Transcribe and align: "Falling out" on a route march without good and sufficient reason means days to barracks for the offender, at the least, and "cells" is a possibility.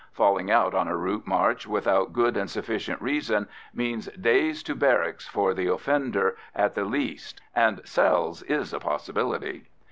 "Falling 0.13 0.49
out" 0.49 0.73
on 0.73 0.87
a 0.87 0.97
route 0.97 1.27
march 1.27 1.67
without 1.67 2.11
good 2.11 2.35
and 2.35 2.49
sufficient 2.49 2.99
reason 3.03 3.47
means 3.71 4.07
days 4.13 4.63
to 4.63 4.73
barracks 4.73 5.27
for 5.27 5.53
the 5.53 5.67
offender, 5.67 6.35
at 6.55 6.73
the 6.73 6.85
least, 6.85 7.39
and 7.55 7.87
"cells" 7.87 8.41
is 8.41 8.73
a 8.73 8.79
possibility. 8.79 9.65